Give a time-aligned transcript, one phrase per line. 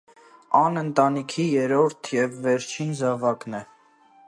[0.59, 3.63] Ան ընտանիքի երրորդ եւ վերջին զաւակն է։